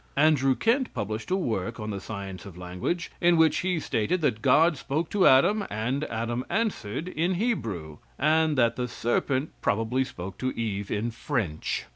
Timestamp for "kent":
0.55-0.91